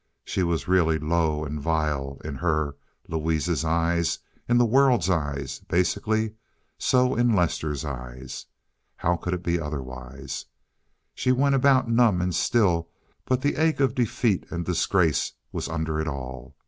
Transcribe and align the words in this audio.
She 0.25 0.41
was 0.41 0.67
really 0.67 0.97
low 0.97 1.45
and 1.45 1.61
vile 1.61 2.19
in 2.25 2.33
her—Louise's—eyes, 2.37 4.17
in 4.49 4.57
the 4.57 4.65
world's 4.65 5.11
eyes, 5.11 5.59
basically 5.67 6.33
so 6.79 7.13
in 7.13 7.35
Lester's 7.35 7.85
eyes. 7.85 8.47
How 8.95 9.15
could 9.15 9.35
it 9.35 9.43
be 9.43 9.61
otherwise? 9.61 10.47
She 11.13 11.31
went 11.31 11.53
about 11.53 11.87
numb 11.87 12.19
and 12.19 12.33
still, 12.33 12.89
but 13.25 13.41
the 13.43 13.57
ache 13.57 13.79
of 13.79 13.93
defeat 13.93 14.43
and 14.49 14.65
disgrace 14.65 15.33
was 15.51 15.69
under 15.69 16.01
it 16.01 16.07
all. 16.07 16.55